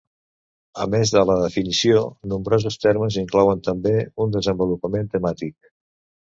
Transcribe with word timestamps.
A 0.85 0.85
més 0.93 1.11
de 1.15 1.19
la 1.29 1.35
definició, 1.41 2.01
nombrosos 2.31 2.79
termes 2.87 3.19
inclouen 3.25 3.61
també 3.69 3.95
un 4.27 4.35
desenvolupament 4.39 5.13
temàtic. 5.19 5.71